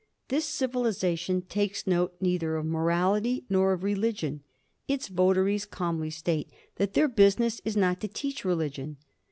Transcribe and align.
This 0.29 0.45
civilization 0.45 1.43
takes 1.43 1.85
note 1.85 2.15
neither 2.19 2.55
of 2.55 2.65
morality 2.65 3.45
nor 3.51 3.71
of 3.71 3.83
religion. 3.83 4.41
Its 4.87 5.07
votaries 5.09 5.67
calmly 5.67 6.09
state 6.09 6.49
that 6.77 6.95
their 6.95 7.07
business 7.07 7.61
is 7.63 7.77
not 7.77 7.99
to 8.01 8.07
teach 8.07 8.43
religion. 8.43 8.97